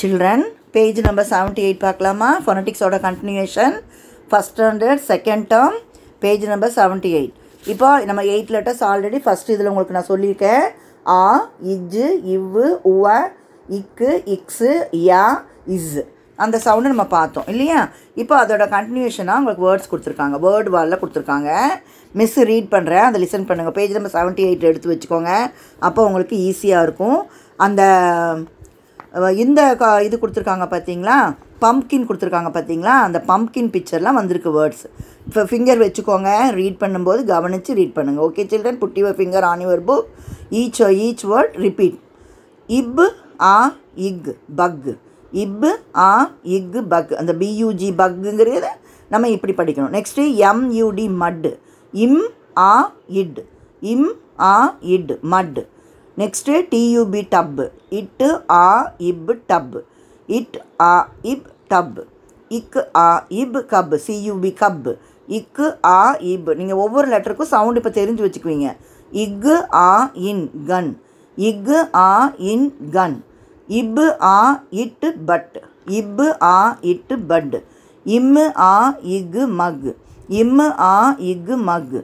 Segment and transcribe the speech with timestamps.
[0.00, 0.42] Children
[0.74, 2.28] page number seventy eight பார்க்கலாமா?
[2.44, 3.76] ஃபொனட்டிக்ஸோட continuation
[4.30, 5.78] first standard second term
[6.24, 7.34] page number seventy eight
[7.72, 10.64] இப்போ நம்ம eight letters already first இதில் உங்களுக்கு நான் சொல்லியிருக்கேன்.
[11.16, 11.24] ஆ
[11.72, 13.14] இஜ்ஜு இவ்வு உவ
[13.78, 14.70] இக்கு இக்ஸு
[15.08, 15.24] யா
[15.76, 15.96] இஸ்.
[16.44, 17.80] அந்த சவுண்டை நம்ம பார்த்தோம் இல்லையா?
[18.22, 20.38] இப்போ அதோட கண்டினியூஷனாக உங்களுக்கு வேர்ட்ஸ் கொடுத்துருக்காங்க.
[20.46, 21.50] வேர்டு வாலில் கொடுத்துருக்காங்க.
[22.20, 25.32] மிஸ் ரீட் பண்ணுறேன் அதை லிசன் பண்ணுங்கள் பேஜ் நம்பர் செவன்ட்டி எயிட் எடுத்து வச்சுக்கோங்க.
[25.88, 27.18] அப்போ உங்களுக்கு ஈஸியாக இருக்கும்.
[27.66, 27.82] அந்த
[29.32, 34.86] இந்த இது கொடுத்துருக்காங்க பார்த்தீங்களா பம்ப்கின் கொடுத்துருக்காங்க பார்த்தீங்களா அந்த பம்ப்கின் பிக்சர்லாம் வந்திருக்கு வேர்ட்ஸ்
[35.26, 39.84] இப்போ ஃபிங்கர் வச்சுக்கோங்க ரீட் பண்ணும்போது கவனித்து ரீட் பண்ணுங்கள் okay children put your finger on your
[39.84, 40.08] book
[40.50, 41.98] each each word repeat
[42.68, 43.00] இப்
[43.40, 44.88] ஆ இக் பக்
[45.32, 48.70] இப் ஆ இக் பக் அந்த பியூஜி பக்குங்கிறது
[49.10, 49.90] நம்ம இப்படி படிக்கணும்.
[49.90, 51.58] Next M U D mud
[51.94, 52.22] இம்
[52.58, 53.40] ஆ இட்
[53.82, 54.08] இம்
[54.40, 55.58] ஆ it mud
[56.20, 57.60] next T U B tub
[57.98, 58.68] இட்டு ஆ
[59.08, 59.76] இப் டப்
[60.28, 60.94] இட் ஆ
[61.32, 61.98] இப் டப்
[62.50, 63.08] இக்கு ஆ
[63.40, 64.88] இப் கப் சியூபி கப்
[65.28, 66.00] இக்கு ஆ
[66.32, 68.68] இப் நீங்கள் ஒவ்வொரு லெட்டருக்கும் சவுண்ட் இப்போ தெரிஞ்சு வச்சுக்குவீங்க.
[69.12, 69.90] இக்கு ஆ
[70.28, 70.90] இன் கன்.
[71.38, 72.10] இக்கு ஆ
[72.52, 73.16] இன் கன்.
[73.68, 74.38] இப்பு ஆ
[74.82, 75.56] இட்டு பட்.
[75.98, 76.58] இப்பு ஆ
[76.92, 77.56] இட்டு பட்.
[78.06, 78.74] இம்மு ஆ
[79.16, 79.88] இக்கு மக்.
[80.40, 80.94] இம்மு ஆ
[81.30, 81.96] இக்கு மக்.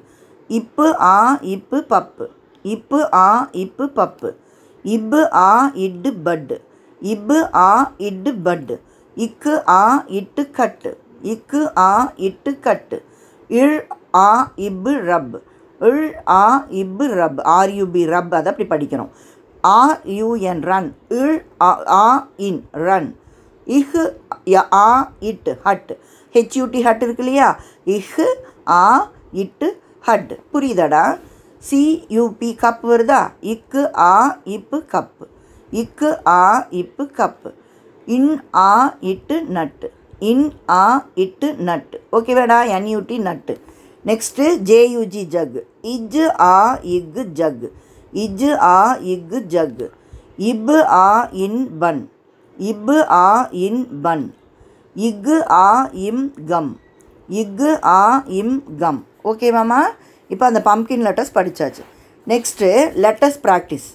[0.50, 1.19] இப்பு ஆ
[1.55, 2.27] இப்பு பப்பு
[2.72, 4.30] இப்பு ஆ இப்பு பப்பு.
[4.84, 6.54] இப்பு ஆ இட்டு பட்
[7.00, 8.76] இப்பு ஆ இட்டு பட்டு.
[9.16, 10.90] இக்கு ஆ இட்டு கட்டு.
[11.22, 12.98] இக்கு ஆ இட்டு கட்டு.
[13.48, 13.76] இழ்
[14.14, 15.36] ஆ இப்பு ரப்.
[15.80, 17.40] இழ் ஆ இப்பு ரப்.
[17.58, 18.34] ஆர்யூபி ரப்.
[18.34, 19.12] அதை அப்படி படிக்கணும்.
[19.60, 20.88] R U N run.
[21.08, 23.10] இழ் ஆ ஆ இன் ரன்.
[23.66, 24.02] இஹு
[24.72, 24.88] ஆ
[25.20, 25.92] இட்டு ஹட்
[26.34, 27.60] ஹெச்யூடி ஹட் இருக்கு இல்லையா?
[27.86, 28.26] இஹு
[28.68, 29.68] ஆ இட்டு
[30.06, 31.04] ஹட் புரியுதாடா?
[31.70, 33.20] சியூபி கப் வருதா?
[33.40, 35.26] இக்கு ஆ இப்பு கப்பு.
[35.72, 37.50] இக்கு ஆ இப்பு கப்பு.
[38.06, 39.92] இன் ஆ இட்டு நட்டு.
[40.18, 42.00] இன் ஆ இட்டு நட்டு.
[42.12, 43.60] ஓகேவாடா N U T nut.
[44.06, 47.70] Next J U G jug இஜ் ஆ இக் ஜக்
[48.12, 49.91] இஜ் ஆ இக் ஜக்
[50.36, 52.10] இப்பு ஆ இன் பன்.
[52.58, 54.34] இப்பு ஆ இன் பன்.
[54.97, 56.80] இக்கு ஆ இம் கம்.
[57.30, 59.06] இக்கு ஆ இம் கம்.
[59.24, 59.82] ஓகேவாம்மா
[60.30, 61.82] இப்போ அந்த பம்கின் லெட்டர்ஸ் படித்தாச்சு
[62.26, 62.68] நெக்ஸ்ட்டு
[63.04, 63.88] லெட்டர்ஸ் ப்ராக்டிஸ்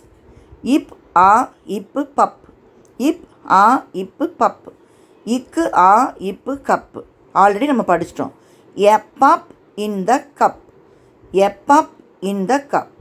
[0.75, 1.31] இப் ஆ
[1.77, 2.37] இப்பு பப்.
[2.99, 4.65] இப் ஆ இப்பு பப்.
[5.25, 5.93] இக்கு ஆ
[6.29, 6.97] இப்பு கப்.
[7.35, 8.33] ஆல்ரெடி நம்ம படிச்சிட்டோம்.
[8.77, 10.59] A pup in the cup.
[11.33, 11.91] A pup
[12.21, 12.91] in the cup.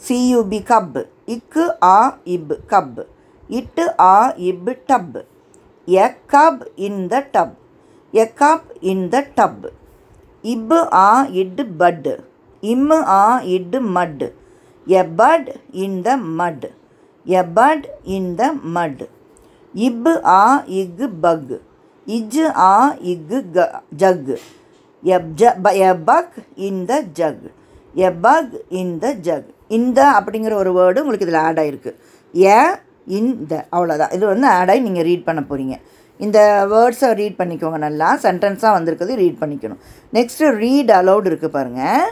[0.00, 0.98] C U P cup.
[1.26, 1.96] இக்கு ஆ
[2.34, 3.00] இப் கப்.
[3.50, 4.16] இட்டு ஆ
[4.48, 5.16] இப் tub.
[5.88, 7.54] A cup in the tub.
[8.14, 9.64] A cup in the tub.
[10.44, 11.08] இப்பு ஆ
[11.40, 12.14] இட் பட்டு
[12.62, 13.24] இம்மு ஆ
[13.56, 14.24] இட் மட்
[14.86, 15.48] எ பட்
[15.84, 16.66] இன் த மட்
[17.26, 19.02] எ பட் இன் த மட்
[19.74, 20.42] இப்பு ஆ
[20.80, 21.52] இக் பக்
[22.06, 22.74] இஜ் ஆ
[23.12, 23.66] இக் க
[24.02, 24.30] ஜக்
[25.02, 26.36] எ ஜ ப a bug
[26.68, 27.46] in the jug
[27.94, 29.48] a bug in the jug
[29.78, 31.92] இந்த அப்படிங்கிற ஒரு வேர்டு உங்களுக்கு இதில் ஆட் ஆகிருக்கு
[32.34, 32.58] ஏ
[33.18, 35.76] இன் த அவ்வளோதான் இது வந்து ஆட் ஆகி நீங்கள் ரீட் பண்ண போகிறீங்க
[36.20, 36.38] இந்த
[36.72, 38.08] வேர்ட்ஸை ரீட் பண்ணிக்கோங்க நல்லா.
[38.24, 39.78] சென்டென்ஸாக வந்திருக்கிறது ரீட் பண்ணிக்கணும்.
[40.12, 42.08] நெக்ஸ்ட்டு ரீட் அலவுட் இருக்குது பாருங்கள்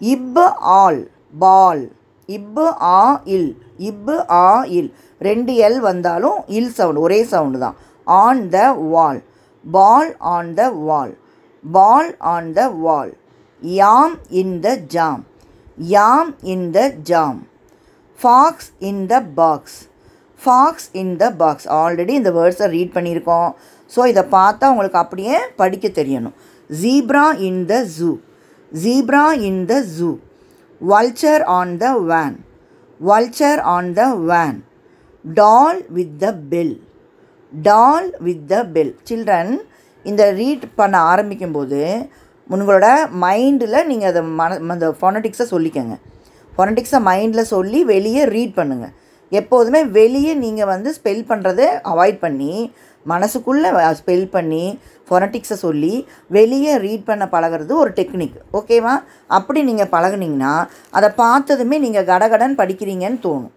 [0.00, 0.46] இப்பு
[0.80, 1.00] ஆல்
[1.44, 1.84] பால்.
[2.28, 3.50] இப்பு ஆ இல்.
[3.90, 4.48] இப்பு ஆ
[4.78, 4.90] இல்.
[5.20, 7.76] ரெண்டு எல் வந்தாலும் இல் சவுண்ட் ஒரே சவுண்டு தான்.
[8.06, 9.20] On the wall.
[9.64, 11.12] Ball on the wall.
[11.64, 13.12] Ball on the wall.
[13.62, 15.22] Yam in the jam.
[15.78, 17.40] Yam in the jam.
[18.18, 19.78] Fox in the box.
[20.40, 21.66] Fox in the box.
[21.80, 23.50] Already இந்த வேர்ட்ஸை read பண்ணியிருக்கோம்.
[23.90, 26.36] So இதை பார்த்தா உங்களுக்கு அப்படியே படிக்க தெரியணும்.
[26.70, 28.10] Zebra in the zoo.
[28.72, 30.08] Zebra in the zoo
[30.80, 32.36] vulture on the van
[33.00, 34.58] vulture on the van
[35.24, 36.74] doll with the bell
[37.52, 39.52] doll with the bell children
[40.04, 41.80] இந்த ரீட் பண்ண ஆரம்பிக்கும்போது
[42.50, 42.86] உங்களோட
[43.20, 45.96] மைண்டில் நீங்கள் அதை மன அந்த ஃபொனட்டிக்ஸை சொல்லிக்கங்க.
[46.52, 48.94] ஃபொனட்டிக்ஸை மைண்டில் சொல்லி வெளியே ரீட் பண்ணுங்கள்
[49.32, 52.52] எப்போதுமே வெளியே நீங்கள் வந்து ஸ்பெல் பண்ணுறதை அவாய்ட் பண்ணி
[53.06, 53.68] மனசுக்குள்ளே
[54.00, 54.64] ஸ்பெல் பண்ணி
[55.08, 55.94] ஃபொனட்டிக்ஸை சொல்லி
[56.36, 58.94] வெளியே ரீட் பண்ண பழகிறது ஒரு டெக்னிக் ஓகேவா
[59.38, 60.54] அப்படி நீங்கள் பழகுனீங்கன்னா
[60.90, 63.54] அதை பார்த்ததுமே நீங்கள் கடகடன் படிக்கிறீங்கன்னு தோணும்.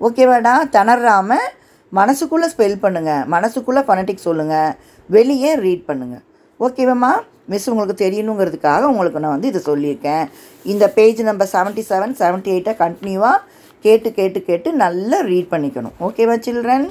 [0.00, 1.48] ஓகேவாடா திணறாமல்
[1.92, 4.70] மனசுக்குள்ளே ஸ்பெல் பண்ணுங்கள் மனசுக்குள்ளே ஃபனட்டிக் சொல்லுங்கள்
[5.08, 6.24] வெளியே ரீட் பண்ணுங்கள்
[6.60, 7.12] ஓகேவாம்மா
[7.52, 10.24] மிஸ் உங்களுக்கு தெரியணுங்கிறதுக்காக உங்களுக்கு நான் வந்து இதை சொல்லியிருக்கேன்.
[10.72, 13.38] இந்த page number seventy seven seventy எயிட்டை கண்டினியூவாக
[13.86, 15.96] கேட்டு கேட்டு கேட்டு நல்லா ரீட் பண்ணிக்கணும்.
[16.06, 16.86] ஓகேவா சில்ட்ரன்